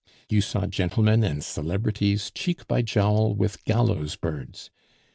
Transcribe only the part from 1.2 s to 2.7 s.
and celebrities cheek